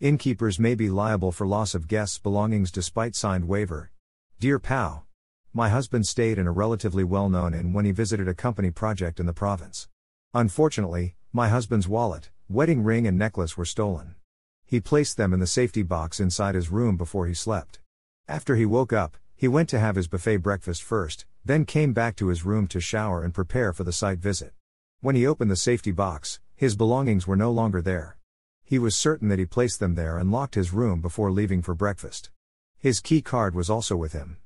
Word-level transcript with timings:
Innkeepers 0.00 0.58
may 0.58 0.74
be 0.74 0.88
liable 0.88 1.30
for 1.30 1.46
loss 1.46 1.74
of 1.74 1.86
guests' 1.86 2.18
belongings 2.18 2.70
despite 2.70 3.14
signed 3.14 3.46
waiver. 3.46 3.90
Dear 4.38 4.58
PAO, 4.58 5.02
My 5.52 5.68
husband 5.68 6.06
stayed 6.06 6.38
in 6.38 6.46
a 6.46 6.52
relatively 6.52 7.04
well 7.04 7.28
known 7.28 7.52
inn 7.52 7.74
when 7.74 7.84
he 7.84 7.90
visited 7.90 8.26
a 8.26 8.32
company 8.32 8.70
project 8.70 9.20
in 9.20 9.26
the 9.26 9.34
province. 9.34 9.88
Unfortunately, 10.32 11.16
my 11.34 11.50
husband's 11.50 11.86
wallet, 11.86 12.30
wedding 12.48 12.82
ring, 12.82 13.06
and 13.06 13.18
necklace 13.18 13.58
were 13.58 13.66
stolen. 13.66 14.14
He 14.64 14.80
placed 14.80 15.18
them 15.18 15.34
in 15.34 15.40
the 15.40 15.46
safety 15.46 15.82
box 15.82 16.18
inside 16.18 16.54
his 16.54 16.70
room 16.70 16.96
before 16.96 17.26
he 17.26 17.34
slept. 17.34 17.80
After 18.26 18.56
he 18.56 18.64
woke 18.64 18.94
up, 18.94 19.18
he 19.36 19.48
went 19.48 19.68
to 19.68 19.80
have 19.80 19.96
his 19.96 20.08
buffet 20.08 20.38
breakfast 20.38 20.82
first, 20.82 21.26
then 21.44 21.66
came 21.66 21.92
back 21.92 22.16
to 22.16 22.28
his 22.28 22.46
room 22.46 22.66
to 22.68 22.80
shower 22.80 23.22
and 23.22 23.34
prepare 23.34 23.74
for 23.74 23.84
the 23.84 23.92
site 23.92 24.18
visit. 24.18 24.54
When 25.02 25.14
he 25.14 25.26
opened 25.26 25.50
the 25.50 25.56
safety 25.56 25.92
box, 25.92 26.40
his 26.56 26.74
belongings 26.74 27.26
were 27.26 27.36
no 27.36 27.52
longer 27.52 27.82
there. 27.82 28.16
He 28.70 28.78
was 28.78 28.94
certain 28.94 29.26
that 29.30 29.40
he 29.40 29.46
placed 29.46 29.80
them 29.80 29.96
there 29.96 30.16
and 30.16 30.30
locked 30.30 30.54
his 30.54 30.72
room 30.72 31.00
before 31.00 31.32
leaving 31.32 31.60
for 31.60 31.74
breakfast. 31.74 32.30
His 32.78 33.00
key 33.00 33.20
card 33.20 33.52
was 33.52 33.68
also 33.68 33.96
with 33.96 34.12
him. 34.12 34.36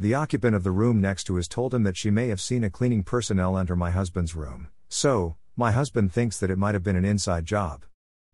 The 0.00 0.14
occupant 0.14 0.56
of 0.56 0.64
the 0.64 0.72
room 0.72 1.00
next 1.00 1.28
to 1.28 1.36
his 1.36 1.46
told 1.46 1.72
him 1.72 1.84
that 1.84 1.96
she 1.96 2.10
may 2.10 2.26
have 2.26 2.40
seen 2.40 2.64
a 2.64 2.70
cleaning 2.70 3.04
personnel 3.04 3.56
enter 3.56 3.76
my 3.76 3.92
husband's 3.92 4.34
room, 4.34 4.66
so, 4.88 5.36
my 5.54 5.70
husband 5.70 6.12
thinks 6.12 6.40
that 6.40 6.50
it 6.50 6.58
might 6.58 6.74
have 6.74 6.82
been 6.82 6.96
an 6.96 7.04
inside 7.04 7.44
job. 7.44 7.84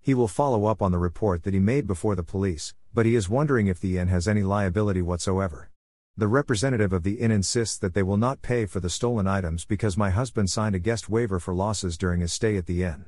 He 0.00 0.14
will 0.14 0.28
follow 0.28 0.64
up 0.64 0.80
on 0.80 0.92
the 0.92 0.98
report 0.98 1.42
that 1.42 1.52
he 1.52 1.60
made 1.60 1.86
before 1.86 2.14
the 2.14 2.22
police, 2.22 2.72
but 2.94 3.04
he 3.04 3.14
is 3.14 3.28
wondering 3.28 3.66
if 3.66 3.78
the 3.78 3.98
inn 3.98 4.08
has 4.08 4.26
any 4.26 4.42
liability 4.42 5.02
whatsoever. 5.02 5.68
The 6.16 6.26
representative 6.26 6.94
of 6.94 7.02
the 7.02 7.20
inn 7.20 7.30
insists 7.30 7.76
that 7.76 7.92
they 7.92 8.02
will 8.02 8.16
not 8.16 8.40
pay 8.40 8.64
for 8.64 8.80
the 8.80 8.88
stolen 8.88 9.26
items 9.26 9.66
because 9.66 9.98
my 9.98 10.08
husband 10.08 10.48
signed 10.48 10.74
a 10.74 10.78
guest 10.78 11.10
waiver 11.10 11.38
for 11.38 11.52
losses 11.52 11.98
during 11.98 12.22
his 12.22 12.32
stay 12.32 12.56
at 12.56 12.64
the 12.64 12.82
inn. 12.82 13.04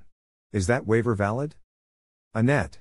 Is 0.53 0.67
that 0.67 0.87
waiver 0.87 1.15
valid? 1.15 1.55
Annette. 2.37 2.81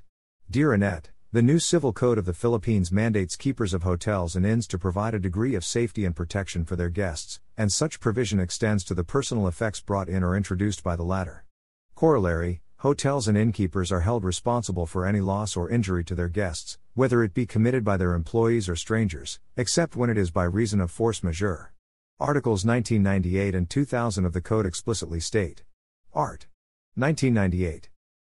Dear 0.51 0.73
Annette, 0.73 1.11
the 1.31 1.41
new 1.41 1.59
civil 1.59 1.93
code 1.93 2.17
of 2.17 2.25
the 2.25 2.33
Philippines 2.33 2.91
mandates 2.91 3.37
keepers 3.37 3.73
of 3.73 3.83
hotels 3.83 4.35
and 4.35 4.45
inns 4.45 4.67
to 4.67 4.77
provide 4.77 5.13
a 5.13 5.17
degree 5.17 5.55
of 5.55 5.63
safety 5.63 6.03
and 6.03 6.13
protection 6.13 6.65
for 6.65 6.75
their 6.75 6.89
guests, 6.89 7.39
and 7.55 7.71
such 7.71 8.01
provision 8.01 8.37
extends 8.37 8.83
to 8.83 8.93
the 8.93 9.05
personal 9.05 9.47
effects 9.47 9.79
brought 9.79 10.09
in 10.09 10.25
or 10.25 10.35
introduced 10.35 10.83
by 10.83 10.97
the 10.97 11.05
latter. 11.05 11.45
Corollary 11.95 12.63
Hotels 12.79 13.29
and 13.29 13.37
innkeepers 13.37 13.93
are 13.93 14.01
held 14.01 14.25
responsible 14.25 14.85
for 14.85 15.05
any 15.05 15.21
loss 15.21 15.55
or 15.55 15.69
injury 15.69 16.03
to 16.03 16.15
their 16.15 16.27
guests, 16.27 16.77
whether 16.93 17.23
it 17.23 17.33
be 17.33 17.45
committed 17.45 17.85
by 17.85 17.95
their 17.95 18.13
employees 18.13 18.67
or 18.67 18.75
strangers, 18.75 19.39
except 19.55 19.95
when 19.95 20.09
it 20.09 20.17
is 20.17 20.31
by 20.31 20.43
reason 20.43 20.81
of 20.81 20.91
force 20.91 21.23
majeure. 21.23 21.71
Articles 22.19 22.65
1998 22.65 23.55
and 23.55 23.69
2000 23.69 24.25
of 24.25 24.33
the 24.33 24.41
Code 24.41 24.65
explicitly 24.65 25.21
state. 25.21 25.63
Art. 26.13 26.47
1998. 26.95 27.87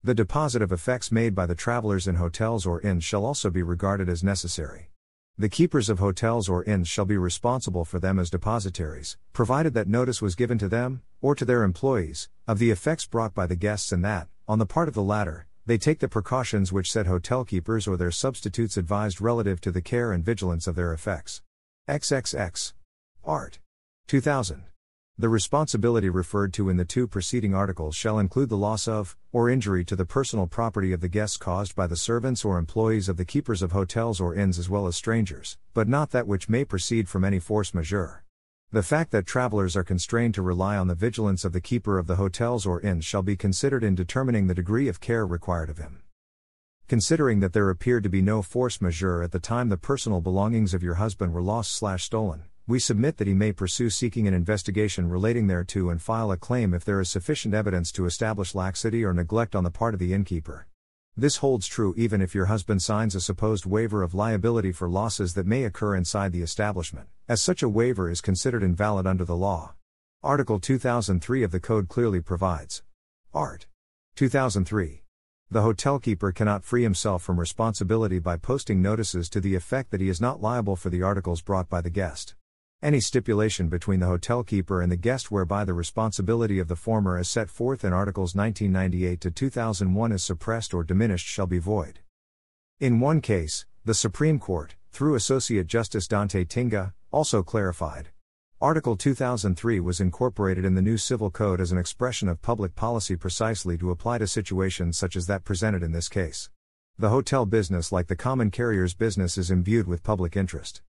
The 0.03 0.15
deposit 0.15 0.63
of 0.63 0.71
effects 0.71 1.11
made 1.11 1.35
by 1.35 1.45
the 1.45 1.53
travelers 1.53 2.07
in 2.07 2.15
hotels 2.15 2.65
or 2.65 2.81
inns 2.81 3.03
shall 3.03 3.23
also 3.23 3.51
be 3.51 3.61
regarded 3.61 4.09
as 4.09 4.23
necessary. 4.23 4.89
The 5.37 5.47
keepers 5.47 5.89
of 5.89 5.99
hotels 5.99 6.49
or 6.49 6.63
inns 6.63 6.87
shall 6.87 7.05
be 7.05 7.17
responsible 7.17 7.85
for 7.85 7.99
them 7.99 8.17
as 8.17 8.31
depositaries, 8.31 9.17
provided 9.31 9.75
that 9.75 9.87
notice 9.87 10.19
was 10.19 10.33
given 10.33 10.57
to 10.57 10.67
them, 10.67 11.03
or 11.21 11.35
to 11.35 11.45
their 11.45 11.61
employees, 11.61 12.29
of 12.47 12.57
the 12.57 12.71
effects 12.71 13.05
brought 13.05 13.35
by 13.35 13.45
the 13.45 13.55
guests 13.55 13.91
and 13.91 14.03
that, 14.03 14.27
on 14.47 14.57
the 14.57 14.65
part 14.65 14.87
of 14.87 14.95
the 14.95 15.03
latter, 15.03 15.45
they 15.67 15.77
take 15.77 15.99
the 15.99 16.07
precautions 16.07 16.73
which 16.73 16.91
said 16.91 17.05
hotel 17.05 17.45
keepers 17.45 17.87
or 17.87 17.95
their 17.95 18.09
substitutes 18.09 18.77
advised 18.77 19.21
relative 19.21 19.61
to 19.61 19.69
the 19.69 19.83
care 19.83 20.11
and 20.11 20.25
vigilance 20.25 20.65
of 20.65 20.73
their 20.73 20.93
effects. 20.93 21.43
XXX. 21.87 22.73
Art. 23.23 23.59
2000. 24.07 24.63
The 25.21 25.29
responsibility 25.29 26.09
referred 26.09 26.51
to 26.53 26.67
in 26.67 26.77
the 26.77 26.83
two 26.83 27.05
preceding 27.05 27.53
articles 27.53 27.95
shall 27.95 28.17
include 28.17 28.49
the 28.49 28.57
loss 28.57 28.87
of, 28.87 29.15
or 29.31 29.51
injury 29.51 29.85
to 29.85 29.95
the 29.95 30.03
personal 30.03 30.47
property 30.47 30.93
of 30.93 31.01
the 31.01 31.07
guests 31.07 31.37
caused 31.37 31.75
by 31.75 31.85
the 31.85 31.95
servants 31.95 32.43
or 32.43 32.57
employees 32.57 33.07
of 33.07 33.17
the 33.17 33.23
keepers 33.23 33.61
of 33.61 33.71
hotels 33.71 34.19
or 34.19 34.33
inns 34.33 34.57
as 34.57 34.67
well 34.67 34.87
as 34.87 34.95
strangers, 34.95 35.59
but 35.75 35.87
not 35.87 36.09
that 36.09 36.25
which 36.25 36.49
may 36.49 36.65
proceed 36.65 37.07
from 37.07 37.23
any 37.23 37.37
force 37.37 37.71
majeure. 37.71 38.23
The 38.71 38.81
fact 38.81 39.11
that 39.11 39.27
travelers 39.27 39.75
are 39.75 39.83
constrained 39.83 40.33
to 40.33 40.41
rely 40.41 40.75
on 40.75 40.87
the 40.87 40.95
vigilance 40.95 41.45
of 41.45 41.53
the 41.53 41.61
keeper 41.61 41.99
of 41.99 42.07
the 42.07 42.15
hotels 42.15 42.65
or 42.65 42.81
inns 42.81 43.05
shall 43.05 43.21
be 43.21 43.35
considered 43.35 43.83
in 43.83 43.93
determining 43.93 44.47
the 44.47 44.55
degree 44.55 44.87
of 44.87 45.01
care 45.01 45.27
required 45.27 45.69
of 45.69 45.77
him. 45.77 46.01
Considering 46.87 47.41
that 47.41 47.53
there 47.53 47.69
appeared 47.69 48.01
to 48.01 48.09
be 48.09 48.23
no 48.23 48.41
force 48.41 48.81
majeure 48.81 49.21
at 49.21 49.31
the 49.31 49.39
time 49.39 49.69
the 49.69 49.77
personal 49.77 50.19
belongings 50.19 50.73
of 50.73 50.81
your 50.81 50.95
husband 50.95 51.31
were 51.31 51.43
lost/stolen, 51.43 52.45
we 52.67 52.79
submit 52.79 53.17
that 53.17 53.27
he 53.27 53.33
may 53.33 53.51
pursue 53.51 53.89
seeking 53.89 54.27
an 54.27 54.33
investigation 54.33 55.09
relating 55.09 55.47
thereto 55.47 55.89
and 55.89 56.01
file 56.01 56.31
a 56.31 56.37
claim 56.37 56.73
if 56.73 56.85
there 56.85 57.01
is 57.01 57.09
sufficient 57.09 57.53
evidence 57.53 57.91
to 57.91 58.05
establish 58.05 58.55
laxity 58.55 59.03
or 59.03 59.13
neglect 59.13 59.55
on 59.55 59.63
the 59.63 59.71
part 59.71 59.93
of 59.93 59.99
the 59.99 60.13
innkeeper. 60.13 60.67
This 61.17 61.37
holds 61.37 61.67
true 61.67 61.93
even 61.97 62.21
if 62.21 62.33
your 62.33 62.45
husband 62.45 62.81
signs 62.81 63.15
a 63.15 63.21
supposed 63.21 63.65
waiver 63.65 64.01
of 64.01 64.13
liability 64.13 64.71
for 64.71 64.89
losses 64.89 65.33
that 65.33 65.45
may 65.45 65.65
occur 65.65 65.95
inside 65.95 66.31
the 66.31 66.41
establishment, 66.41 67.09
as 67.27 67.41
such 67.41 67.61
a 67.61 67.69
waiver 67.69 68.09
is 68.09 68.21
considered 68.21 68.63
invalid 68.63 69.05
under 69.05 69.25
the 69.25 69.35
law. 69.35 69.73
Article 70.23 70.59
2003 70.59 71.43
of 71.43 71.51
the 71.51 71.59
Code 71.59 71.89
clearly 71.89 72.21
provides. 72.21 72.83
Art. 73.33 73.67
2003. 74.15 75.03
The 75.49 75.63
hotel 75.63 75.99
keeper 75.99 76.31
cannot 76.31 76.63
free 76.63 76.83
himself 76.83 77.23
from 77.23 77.39
responsibility 77.39 78.19
by 78.19 78.37
posting 78.37 78.81
notices 78.81 79.29
to 79.31 79.41
the 79.41 79.55
effect 79.55 79.91
that 79.91 79.99
he 79.99 80.07
is 80.07 80.21
not 80.21 80.41
liable 80.41 80.77
for 80.77 80.89
the 80.89 81.01
articles 81.01 81.41
brought 81.41 81.67
by 81.67 81.81
the 81.81 81.89
guest. 81.89 82.35
Any 82.83 82.99
stipulation 82.99 83.69
between 83.69 83.99
the 83.99 84.07
hotel 84.07 84.41
keeper 84.43 84.81
and 84.81 84.91
the 84.91 84.95
guest 84.95 85.29
whereby 85.29 85.65
the 85.65 85.73
responsibility 85.75 86.57
of 86.57 86.67
the 86.67 86.75
former 86.75 87.15
as 87.15 87.29
set 87.29 87.47
forth 87.47 87.85
in 87.85 87.93
Articles 87.93 88.33
1998 88.33 89.21
to 89.21 89.29
2001 89.29 90.11
is 90.11 90.23
suppressed 90.23 90.73
or 90.73 90.83
diminished 90.83 91.27
shall 91.27 91.45
be 91.45 91.59
void. 91.59 91.99
In 92.79 92.99
one 92.99 93.21
case, 93.21 93.67
the 93.85 93.93
Supreme 93.93 94.39
Court, 94.39 94.73
through 94.91 95.13
Associate 95.13 95.67
Justice 95.67 96.07
Dante 96.07 96.43
Tinga, 96.43 96.95
also 97.11 97.43
clarified. 97.43 98.09
Article 98.59 98.97
2003 98.97 99.79
was 99.79 100.01
incorporated 100.01 100.65
in 100.65 100.73
the 100.73 100.81
new 100.81 100.97
Civil 100.97 101.29
Code 101.29 101.61
as 101.61 101.71
an 101.71 101.77
expression 101.77 102.27
of 102.27 102.41
public 102.41 102.73
policy 102.73 103.15
precisely 103.15 103.77
to 103.77 103.91
apply 103.91 104.17
to 104.17 104.25
situations 104.25 104.97
such 104.97 105.15
as 105.15 105.27
that 105.27 105.43
presented 105.43 105.83
in 105.83 105.91
this 105.91 106.09
case. 106.09 106.49
The 106.97 107.09
hotel 107.09 107.45
business, 107.45 107.91
like 107.91 108.07
the 108.07 108.15
common 108.15 108.49
carrier's 108.49 108.95
business, 108.95 109.37
is 109.37 109.51
imbued 109.51 109.87
with 109.87 110.01
public 110.01 110.35
interest. 110.35 110.81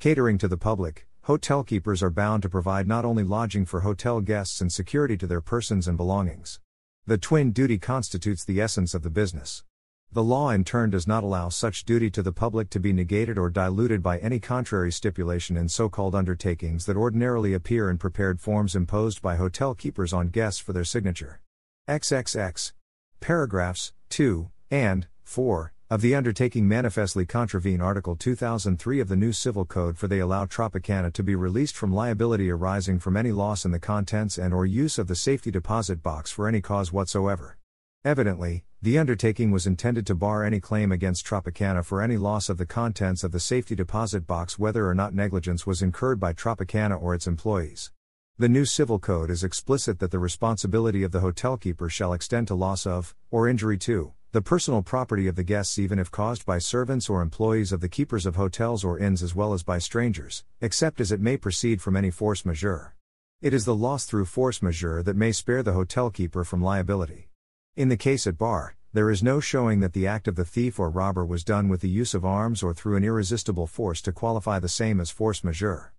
Catering 0.00 0.38
to 0.38 0.48
the 0.48 0.58
public, 0.58 1.05
Hotel 1.26 1.64
keepers 1.64 2.04
are 2.04 2.10
bound 2.10 2.44
to 2.44 2.48
provide 2.48 2.86
not 2.86 3.04
only 3.04 3.24
lodging 3.24 3.64
for 3.64 3.80
hotel 3.80 4.20
guests 4.20 4.60
and 4.60 4.72
security 4.72 5.16
to 5.16 5.26
their 5.26 5.40
persons 5.40 5.88
and 5.88 5.96
belongings. 5.96 6.60
The 7.04 7.18
twin 7.18 7.50
duty 7.50 7.78
constitutes 7.78 8.44
the 8.44 8.60
essence 8.60 8.94
of 8.94 9.02
the 9.02 9.10
business. 9.10 9.64
The 10.12 10.22
law 10.22 10.50
in 10.50 10.62
turn 10.62 10.90
does 10.90 11.04
not 11.04 11.24
allow 11.24 11.48
such 11.48 11.84
duty 11.84 12.10
to 12.10 12.22
the 12.22 12.30
public 12.30 12.70
to 12.70 12.78
be 12.78 12.92
negated 12.92 13.38
or 13.38 13.50
diluted 13.50 14.04
by 14.04 14.18
any 14.18 14.38
contrary 14.38 14.92
stipulation 14.92 15.56
in 15.56 15.68
so 15.68 15.88
called 15.88 16.14
undertakings 16.14 16.86
that 16.86 16.96
ordinarily 16.96 17.54
appear 17.54 17.90
in 17.90 17.98
prepared 17.98 18.40
forms 18.40 18.76
imposed 18.76 19.20
by 19.20 19.34
hotel 19.34 19.74
keepers 19.74 20.12
on 20.12 20.28
guests 20.28 20.60
for 20.60 20.72
their 20.72 20.84
signature. 20.84 21.40
XXX. 21.88 22.70
Paragraphs 23.18 23.92
2 24.10 24.48
and 24.70 25.08
4 25.24 25.72
of 25.88 26.00
the 26.00 26.16
undertaking 26.16 26.66
manifestly 26.66 27.24
contravene 27.24 27.80
Article 27.80 28.16
2003 28.16 28.98
of 28.98 29.06
the 29.06 29.14
new 29.14 29.32
Civil 29.32 29.64
Code 29.64 29.96
for 29.96 30.08
they 30.08 30.18
allow 30.18 30.44
Tropicana 30.44 31.12
to 31.12 31.22
be 31.22 31.36
released 31.36 31.76
from 31.76 31.94
liability 31.94 32.50
arising 32.50 32.98
from 32.98 33.16
any 33.16 33.30
loss 33.30 33.64
in 33.64 33.70
the 33.70 33.78
contents 33.78 34.36
and 34.36 34.52
or 34.52 34.66
use 34.66 34.98
of 34.98 35.06
the 35.06 35.14
safety 35.14 35.52
deposit 35.52 36.02
box 36.02 36.32
for 36.32 36.48
any 36.48 36.60
cause 36.60 36.92
whatsoever. 36.92 37.56
Evidently, 38.04 38.64
the 38.82 38.98
undertaking 38.98 39.52
was 39.52 39.64
intended 39.64 40.04
to 40.08 40.16
bar 40.16 40.42
any 40.42 40.58
claim 40.58 40.90
against 40.90 41.24
Tropicana 41.24 41.84
for 41.84 42.02
any 42.02 42.16
loss 42.16 42.48
of 42.48 42.58
the 42.58 42.66
contents 42.66 43.22
of 43.22 43.30
the 43.30 43.38
safety 43.38 43.76
deposit 43.76 44.26
box 44.26 44.58
whether 44.58 44.88
or 44.88 44.94
not 44.94 45.14
negligence 45.14 45.68
was 45.68 45.82
incurred 45.82 46.18
by 46.18 46.32
Tropicana 46.32 47.00
or 47.00 47.14
its 47.14 47.28
employees. 47.28 47.92
The 48.38 48.48
new 48.48 48.64
Civil 48.64 48.98
Code 48.98 49.30
is 49.30 49.44
explicit 49.44 50.00
that 50.00 50.10
the 50.10 50.18
responsibility 50.18 51.04
of 51.04 51.12
the 51.12 51.20
hotel 51.20 51.56
keeper 51.56 51.88
shall 51.88 52.12
extend 52.12 52.48
to 52.48 52.56
loss 52.56 52.88
of, 52.88 53.14
or 53.30 53.48
injury 53.48 53.78
to, 53.78 54.14
the 54.36 54.42
personal 54.42 54.82
property 54.82 55.28
of 55.28 55.34
the 55.34 55.42
guests, 55.42 55.78
even 55.78 55.98
if 55.98 56.10
caused 56.10 56.44
by 56.44 56.58
servants 56.58 57.08
or 57.08 57.22
employees 57.22 57.72
of 57.72 57.80
the 57.80 57.88
keepers 57.88 58.26
of 58.26 58.36
hotels 58.36 58.84
or 58.84 58.98
inns, 58.98 59.22
as 59.22 59.34
well 59.34 59.54
as 59.54 59.62
by 59.62 59.78
strangers, 59.78 60.44
except 60.60 61.00
as 61.00 61.10
it 61.10 61.22
may 61.22 61.38
proceed 61.38 61.80
from 61.80 61.96
any 61.96 62.10
force 62.10 62.44
majeure. 62.44 62.94
It 63.40 63.54
is 63.54 63.64
the 63.64 63.74
loss 63.74 64.04
through 64.04 64.26
force 64.26 64.60
majeure 64.60 65.02
that 65.04 65.16
may 65.16 65.32
spare 65.32 65.62
the 65.62 65.72
hotel 65.72 66.10
keeper 66.10 66.44
from 66.44 66.60
liability. 66.60 67.30
In 67.76 67.88
the 67.88 67.96
case 67.96 68.26
at 68.26 68.36
bar, 68.36 68.76
there 68.92 69.10
is 69.10 69.22
no 69.22 69.40
showing 69.40 69.80
that 69.80 69.94
the 69.94 70.06
act 70.06 70.28
of 70.28 70.36
the 70.36 70.44
thief 70.44 70.78
or 70.78 70.90
robber 70.90 71.24
was 71.24 71.42
done 71.42 71.70
with 71.70 71.80
the 71.80 71.88
use 71.88 72.12
of 72.12 72.26
arms 72.26 72.62
or 72.62 72.74
through 72.74 72.96
an 72.96 73.04
irresistible 73.04 73.66
force 73.66 74.02
to 74.02 74.12
qualify 74.12 74.58
the 74.58 74.68
same 74.68 75.00
as 75.00 75.10
force 75.10 75.42
majeure. 75.44 75.94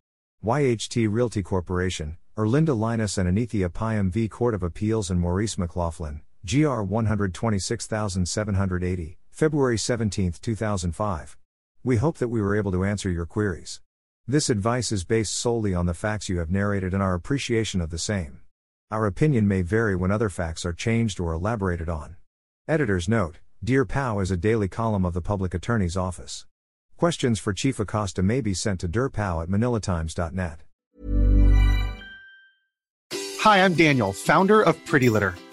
YHT 0.45 1.11
Realty 1.11 1.41
Corporation, 1.41 2.17
Erlinda 2.37 2.77
Lainez 2.77 3.17
and 3.17 3.27
Anicia 3.35 3.69
Payam 3.69 4.11
v. 4.11 4.29
Court 4.29 4.53
of 4.53 4.61
Appeals 4.61 5.09
and 5.09 5.19
Maurice 5.19 5.55
McLoughlin, 5.55 6.21
GR 6.47 6.81
126780, 6.81 9.17
February 9.29 9.77
17, 9.77 10.31
2005. 10.41 11.37
We 11.83 11.97
hope 11.97 12.17
that 12.19 12.29
we 12.29 12.41
were 12.41 12.55
able 12.55 12.71
to 12.71 12.85
answer 12.85 13.09
your 13.09 13.25
queries. 13.25 13.81
This 14.25 14.49
advice 14.49 14.93
is 14.93 15.03
based 15.03 15.35
solely 15.35 15.73
on 15.73 15.87
the 15.87 15.93
facts 15.93 16.29
you 16.29 16.39
have 16.39 16.49
narrated 16.49 16.93
and 16.93 17.03
our 17.03 17.15
appreciation 17.15 17.81
of 17.81 17.89
the 17.89 17.97
same. 17.97 18.39
Our 18.89 19.05
opinion 19.05 19.45
may 19.45 19.61
vary 19.61 19.97
when 19.97 20.09
other 20.09 20.29
facts 20.29 20.65
are 20.65 20.71
changed 20.71 21.19
or 21.19 21.33
elaborated 21.33 21.89
on. 21.89 22.15
Editor's 22.65 23.09
note 23.09 23.39
Dear 23.61 23.83
PAO 23.83 24.19
is 24.19 24.31
a 24.31 24.37
daily 24.37 24.69
column 24.69 25.03
of 25.03 25.13
the 25.13 25.21
Public 25.21 25.53
Attorney's 25.53 25.97
Office. 25.97 26.45
Questions 26.95 27.39
for 27.39 27.51
Chief 27.51 27.77
Acosta 27.77 28.23
may 28.23 28.39
be 28.39 28.53
sent 28.53 28.79
to 28.79 28.87
dearpao 28.87 29.43
at 29.43 29.49
manilatimes.net. 29.49 30.61
Hi, 33.41 33.65
I'm 33.65 33.73
Daniel, 33.73 34.13
founder 34.13 34.61
of 34.61 34.77
Pretty 34.85 35.09
Litter. 35.09 35.35